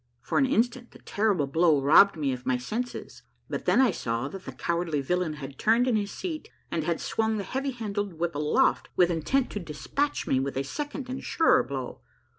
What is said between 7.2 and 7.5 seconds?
the